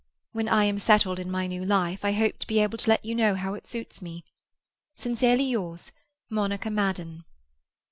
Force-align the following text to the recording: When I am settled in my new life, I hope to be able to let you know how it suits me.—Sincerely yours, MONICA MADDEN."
When 0.31 0.47
I 0.47 0.63
am 0.63 0.79
settled 0.79 1.19
in 1.19 1.29
my 1.29 1.45
new 1.45 1.63
life, 1.63 2.03
I 2.03 2.13
hope 2.13 2.39
to 2.39 2.47
be 2.47 2.59
able 2.59 2.79
to 2.79 2.89
let 2.89 3.05
you 3.05 3.13
know 3.13 3.35
how 3.35 3.53
it 3.53 3.67
suits 3.67 4.01
me.—Sincerely 4.01 5.43
yours, 5.45 5.91
MONICA 6.27 6.71
MADDEN." 6.71 7.23